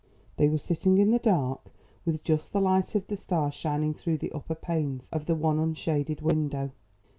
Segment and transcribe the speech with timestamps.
[0.37, 1.59] They were sitting in the dark,
[2.07, 5.59] with just the light of the stars shining through the upper panes of the one
[5.59, 6.71] unshaded window.